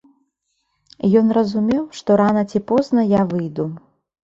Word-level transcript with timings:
Ён 1.21 1.27
разумеў, 1.39 1.85
што 1.99 2.19
рана 2.23 2.43
ці 2.51 2.65
позна 2.73 3.07
я 3.13 3.21
выйду. 3.37 3.71